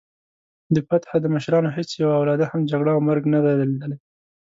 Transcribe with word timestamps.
د 0.73 0.75
فتح 0.87 1.11
د 1.21 1.25
مشرانو 1.35 1.69
هیڅ 1.77 1.89
یوه 2.01 2.13
اولاد 2.19 2.39
هم 2.51 2.61
جګړه 2.71 2.91
او 2.95 3.01
مرګ 3.07 3.23
نه 3.33 3.39
دی 3.43 3.53
لیدلی. 3.69 3.97